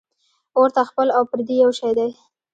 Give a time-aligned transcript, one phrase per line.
[0.29, 2.09] ـ اور ته خپل او پردي یو شی دی.